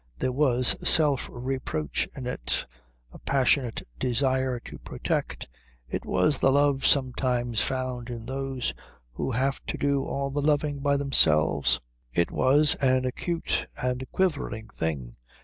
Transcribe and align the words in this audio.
There 0.17 0.31
was 0.31 0.75
self 0.89 1.29
reproach 1.31 2.09
in 2.15 2.25
it, 2.25 2.65
a 3.13 3.19
passionate 3.19 3.83
desire 3.99 4.59
to 4.61 4.79
protect. 4.79 5.47
It 5.87 6.07
was 6.07 6.39
the 6.39 6.51
love 6.51 6.87
sometimes 6.87 7.61
found 7.61 8.09
in 8.09 8.25
those 8.25 8.73
who 9.11 9.29
have 9.29 9.63
to 9.67 9.77
do 9.77 10.03
all 10.03 10.31
the 10.31 10.41
loving 10.41 10.79
by 10.79 10.97
themselves. 10.97 11.81
It 12.15 12.31
was 12.31 12.73
an 12.81 13.05
acute 13.05 13.67
and 13.79 14.03
quivering 14.11 14.69
thing. 14.69 15.17